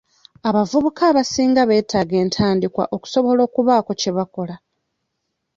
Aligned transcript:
Abavubuka 0.49 1.01
abasinga 1.11 1.61
beetaaga 1.69 2.15
entandikwa 2.23 2.83
okusobola 2.95 3.41
okubaako 3.47 3.91
kye 3.99 4.11
bakola. 4.17 4.55